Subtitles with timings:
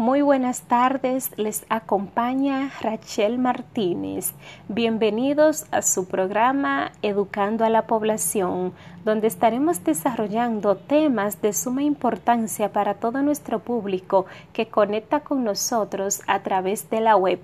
[0.00, 4.32] Muy buenas tardes, les acompaña Rachel Martínez.
[4.66, 8.72] Bienvenidos a su programa Educando a la Población,
[9.04, 14.24] donde estaremos desarrollando temas de suma importancia para todo nuestro público
[14.54, 17.40] que conecta con nosotros a través de la web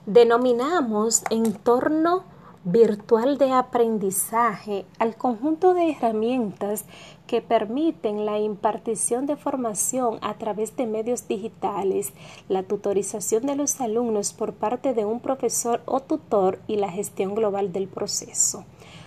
[0.07, 2.25] Denominamos entorno
[2.67, 6.85] virtual de aprendizaje al conjunto de herramientas
[7.29, 12.13] que permiten la impartición de formación a través de medios digitales,
[12.49, 17.37] la tutorización de los alumnos por parte de un profesor o tutor y la gestión
[17.37, 18.65] global del proceso.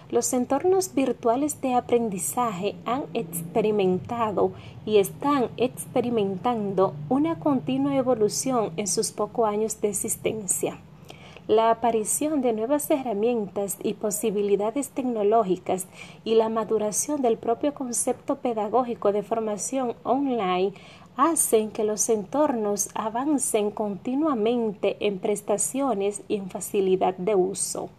[0.10, 4.54] Los entornos virtuales de aprendizaje han experimentado
[4.86, 10.80] y están experimentando una continua evolución en sus pocos años de existencia.
[11.50, 15.88] La aparición de nuevas herramientas y posibilidades tecnológicas
[16.24, 20.74] y la maduración del propio concepto pedagógico de formación online
[21.18, 27.90] hacen que los entornos avancen continuamente en prestaciones y en facilidad de uso.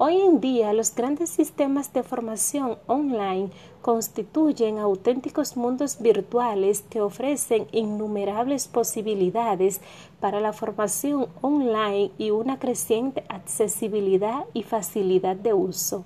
[0.00, 3.50] Hoy en día los grandes sistemas de formación online
[3.82, 9.80] constituyen auténticos mundos virtuales que ofrecen innumerables posibilidades
[10.20, 16.04] para la formación online y una creciente accesibilidad y facilidad de uso.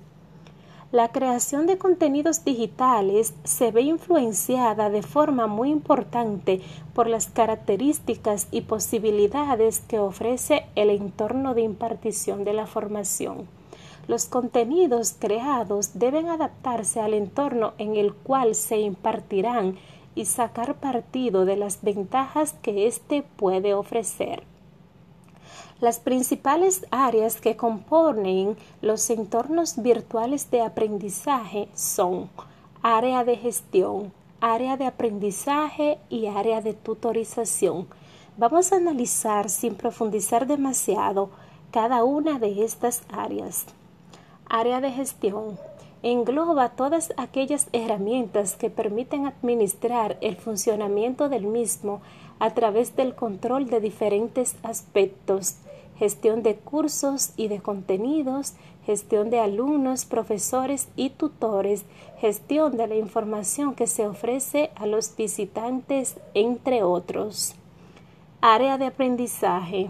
[0.91, 6.61] La creación de contenidos digitales se ve influenciada de forma muy importante
[6.95, 13.47] por las características y posibilidades que ofrece el entorno de impartición de la formación.
[14.07, 19.77] Los contenidos creados deben adaptarse al entorno en el cual se impartirán
[20.13, 24.43] y sacar partido de las ventajas que éste puede ofrecer.
[25.79, 32.29] Las principales áreas que componen los entornos virtuales de aprendizaje son
[32.81, 37.87] área de gestión, área de aprendizaje y área de tutorización.
[38.37, 41.29] Vamos a analizar sin profundizar demasiado
[41.71, 43.65] cada una de estas áreas.
[44.55, 45.57] Área de gestión
[46.03, 52.03] engloba todas aquellas herramientas que permiten administrar el funcionamiento del mismo
[52.37, 55.55] a través del control de diferentes aspectos,
[55.97, 58.53] gestión de cursos y de contenidos,
[58.85, 61.85] gestión de alumnos, profesores y tutores,
[62.19, 67.55] gestión de la información que se ofrece a los visitantes, entre otros.
[68.39, 69.89] Área de aprendizaje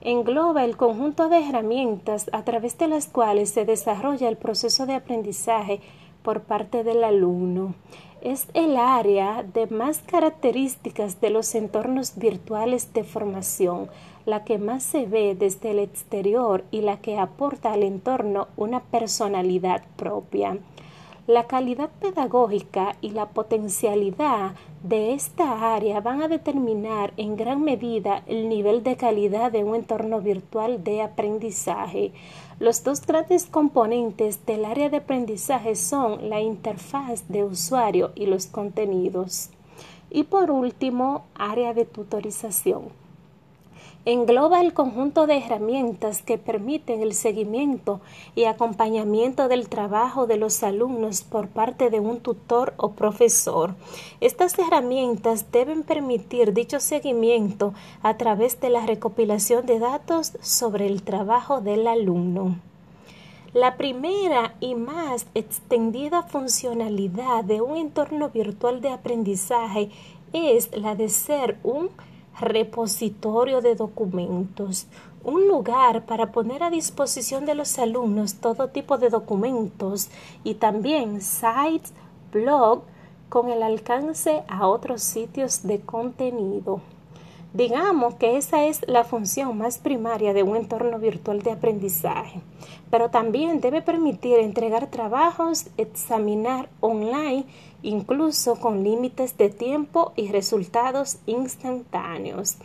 [0.00, 4.94] engloba el conjunto de herramientas a través de las cuales se desarrolla el proceso de
[4.94, 5.80] aprendizaje
[6.22, 7.74] por parte del alumno.
[8.20, 13.88] Es el área de más características de los entornos virtuales de formación,
[14.26, 18.80] la que más se ve desde el exterior y la que aporta al entorno una
[18.80, 20.58] personalidad propia.
[21.28, 28.22] La calidad pedagógica y la potencialidad de esta área van a determinar en gran medida
[28.26, 32.12] el nivel de calidad de un entorno virtual de aprendizaje.
[32.60, 38.46] Los dos grandes componentes del área de aprendizaje son la interfaz de usuario y los
[38.46, 39.50] contenidos.
[40.08, 42.84] Y por último, área de tutorización
[44.04, 48.00] engloba el conjunto de herramientas que permiten el seguimiento
[48.34, 53.74] y acompañamiento del trabajo de los alumnos por parte de un tutor o profesor.
[54.20, 61.02] Estas herramientas deben permitir dicho seguimiento a través de la recopilación de datos sobre el
[61.02, 62.56] trabajo del alumno.
[63.54, 69.90] La primera y más extendida funcionalidad de un entorno virtual de aprendizaje
[70.34, 71.88] es la de ser un
[72.40, 74.86] repositorio de documentos,
[75.24, 80.08] un lugar para poner a disposición de los alumnos todo tipo de documentos
[80.44, 81.92] y también sites,
[82.32, 82.82] blog
[83.28, 86.80] con el alcance a otros sitios de contenido.
[87.54, 92.42] Digamos que esa es la función más primaria de un entorno virtual de aprendizaje,
[92.90, 97.46] pero también debe permitir entregar trabajos, examinar online,
[97.82, 102.56] incluso con límites de tiempo y resultados instantáneos,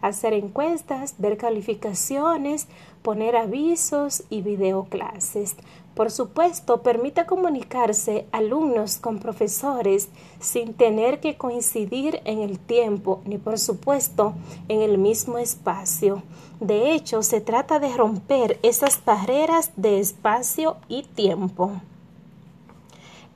[0.00, 2.66] hacer encuestas, ver calificaciones,
[3.02, 5.56] poner avisos y videoclases.
[5.94, 10.08] Por supuesto, permite comunicarse alumnos con profesores
[10.38, 14.34] sin tener que coincidir en el tiempo ni por supuesto
[14.68, 16.22] en el mismo espacio.
[16.60, 21.72] De hecho, se trata de romper esas barreras de espacio y tiempo.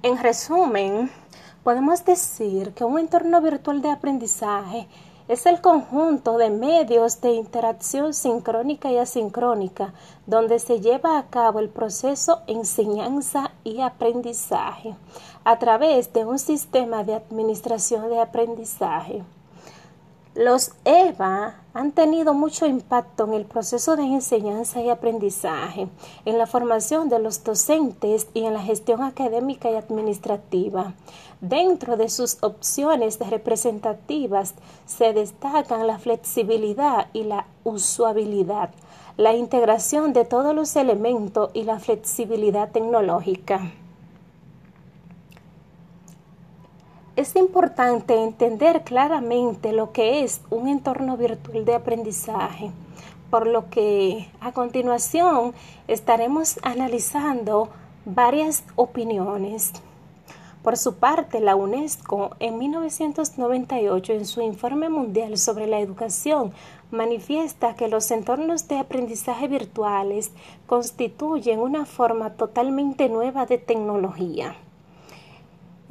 [0.02, 1.10] En resumen,
[1.64, 4.86] podemos decir que un entorno virtual de aprendizaje
[5.28, 9.94] es el conjunto de medios de interacción sincrónica y asincrónica
[10.26, 14.94] donde se lleva a cabo el proceso enseñanza y aprendizaje
[15.44, 19.22] a través de un sistema de administración de aprendizaje.
[20.34, 25.86] Los EVA han tenido mucho impacto en el proceso de enseñanza y aprendizaje,
[26.24, 30.94] en la formación de los docentes y en la gestión académica y administrativa.
[31.40, 34.54] Dentro de sus opciones representativas
[34.86, 38.70] se destacan la flexibilidad y la usabilidad,
[39.16, 43.70] la integración de todos los elementos y la flexibilidad tecnológica.
[47.16, 52.72] Es importante entender claramente lo que es un entorno virtual de aprendizaje,
[53.30, 55.54] por lo que a continuación
[55.86, 57.68] estaremos analizando
[58.04, 59.70] varias opiniones.
[60.64, 66.52] Por su parte, la UNESCO en 1998 en su informe mundial sobre la educación
[66.90, 70.32] manifiesta que los entornos de aprendizaje virtuales
[70.66, 74.56] constituyen una forma totalmente nueva de tecnología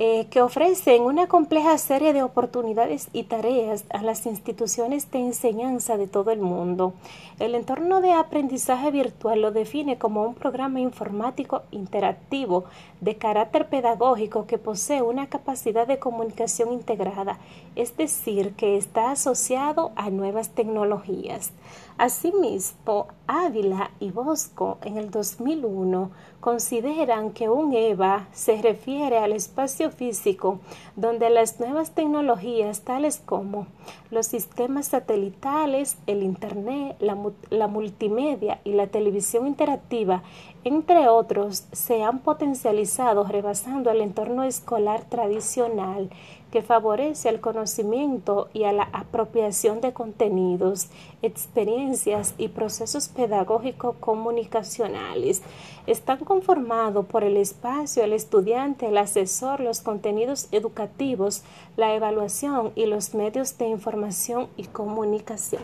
[0.05, 5.95] eh, que ofrecen una compleja serie de oportunidades y tareas a las instituciones de enseñanza
[5.95, 6.93] de todo el mundo.
[7.39, 12.65] El entorno de aprendizaje virtual lo define como un programa informático interactivo
[12.99, 17.39] de carácter pedagógico que posee una capacidad de comunicación integrada,
[17.77, 21.51] es decir, que está asociado a nuevas tecnologías.
[21.97, 26.09] Asimismo, Ávila y Bosco en el 2001
[26.39, 30.59] consideran que un EVA se refiere al espacio físico
[30.95, 33.67] donde las nuevas tecnologías tales como
[34.09, 37.15] los sistemas satelitales, el Internet, la,
[37.51, 40.23] la multimedia y la televisión interactiva,
[40.63, 46.09] entre otros, se han potencializado rebasando el entorno escolar tradicional
[46.53, 50.87] que favorece al conocimiento y a la apropiación de contenidos,
[51.23, 55.41] experiencias y procesos pedagógicos comunicacionales.
[55.87, 61.41] Están conformados por el espacio, el estudiante, el asesor, los contenidos educativos,
[61.75, 65.63] la evaluación y los medios de información y comunicación.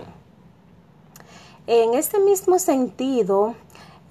[1.68, 3.54] En este mismo sentido,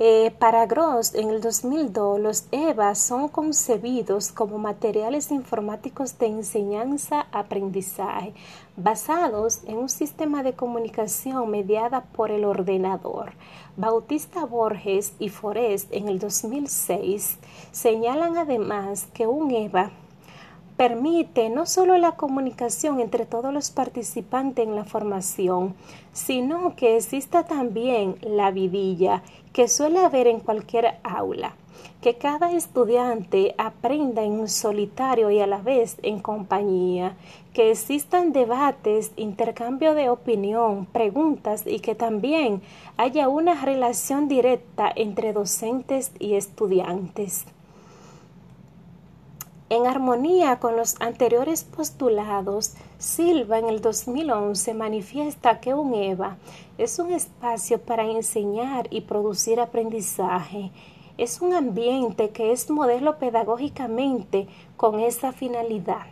[0.01, 8.33] eh, para Gross, en el 2002, los EVA son concebidos como materiales informáticos de enseñanza-aprendizaje
[8.77, 13.33] basados en un sistema de comunicación mediada por el ordenador.
[13.77, 17.39] Bautista Borges y Forest en el 2006
[17.73, 19.91] señalan además que un EVA
[20.79, 25.75] permite no solo la comunicación entre todos los participantes en la formación,
[26.13, 31.55] sino que exista también la vidilla que suele haber en cualquier aula,
[32.01, 37.17] que cada estudiante aprenda en solitario y a la vez en compañía,
[37.53, 42.63] que existan debates, intercambio de opinión, preguntas y que también
[42.97, 47.47] haya una relación directa entre docentes y estudiantes.
[49.71, 56.39] En armonía con los anteriores postulados, Silva en el 2011 manifiesta que un EVA
[56.79, 60.71] es un espacio para enseñar y producir aprendizaje.
[61.19, 64.47] Es un ambiente que es modelo pedagógicamente
[64.79, 66.07] con esa finalidad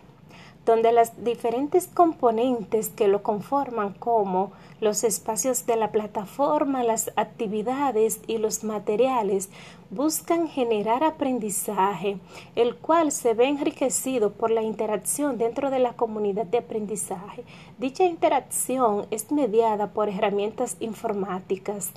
[0.67, 8.21] donde las diferentes componentes que lo conforman como los espacios de la plataforma, las actividades
[8.27, 9.49] y los materiales
[9.91, 12.19] buscan generar aprendizaje,
[12.57, 17.45] el cual se ve enriquecido por la interacción dentro de la comunidad de aprendizaje.
[17.79, 21.93] Dicha interacción es mediada por herramientas informáticas.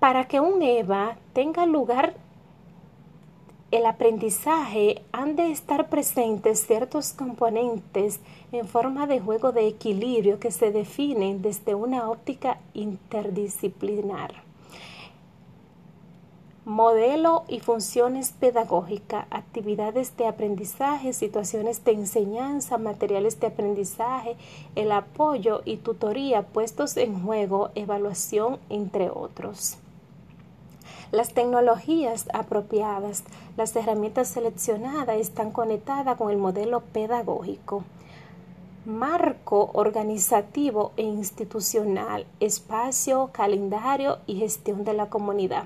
[0.00, 2.14] Para que un EVA tenga lugar
[3.70, 8.20] el aprendizaje han de estar presentes ciertos componentes
[8.50, 14.48] en forma de juego de equilibrio que se definen desde una óptica interdisciplinar.
[16.64, 24.36] Modelo y funciones pedagógicas, actividades de aprendizaje, situaciones de enseñanza, materiales de aprendizaje,
[24.76, 29.78] el apoyo y tutoría puestos en juego, evaluación, entre otros.
[31.12, 33.24] Las tecnologías apropiadas,
[33.56, 37.84] las herramientas seleccionadas están conectadas con el modelo pedagógico
[38.88, 45.64] marco organizativo e institucional, espacio, calendario y gestión de la comunidad.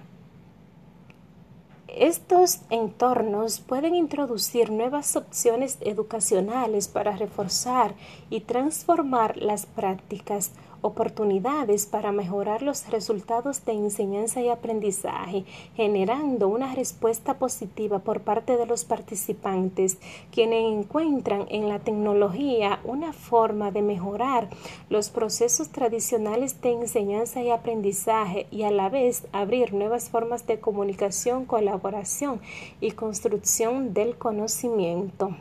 [1.86, 7.94] Estos entornos pueden introducir nuevas opciones educacionales para reforzar
[8.28, 10.50] y transformar las prácticas
[10.82, 18.56] oportunidades para mejorar los resultados de enseñanza y aprendizaje, generando una respuesta positiva por parte
[18.56, 19.98] de los participantes,
[20.32, 24.50] quienes encuentran en la tecnología una forma de mejorar
[24.90, 30.60] los procesos tradicionales de enseñanza y aprendizaje y a la vez abrir nuevas formas de
[30.60, 32.40] comunicación, colaboración
[32.80, 35.36] y construcción del conocimiento.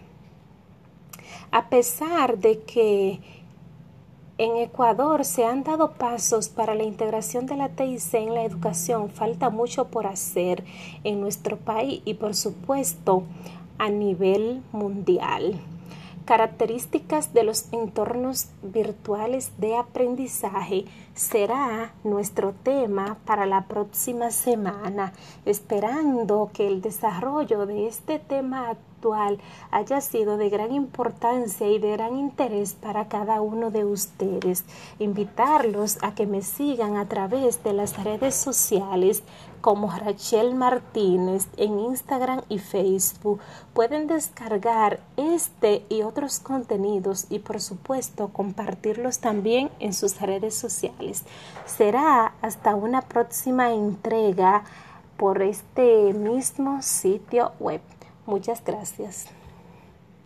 [1.51, 3.19] A pesar de que
[4.43, 9.11] en Ecuador se han dado pasos para la integración de la TIC en la educación.
[9.11, 10.63] Falta mucho por hacer
[11.03, 13.21] en nuestro país y por supuesto
[13.77, 15.61] a nivel mundial.
[16.25, 25.13] Características de los entornos virtuales de aprendizaje será nuestro tema para la próxima semana,
[25.45, 28.75] esperando que el desarrollo de este tema
[29.71, 34.63] haya sido de gran importancia y de gran interés para cada uno de ustedes.
[34.99, 39.23] Invitarlos a que me sigan a través de las redes sociales
[39.61, 43.39] como Rachel Martínez en Instagram y Facebook.
[43.73, 51.23] Pueden descargar este y otros contenidos y por supuesto compartirlos también en sus redes sociales.
[51.65, 54.63] Será hasta una próxima entrega
[55.17, 57.81] por este mismo sitio web.
[58.25, 59.27] Muchas gracias.